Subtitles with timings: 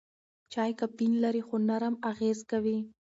[0.51, 2.77] چای کافین لري خو نرم اغېز کوي.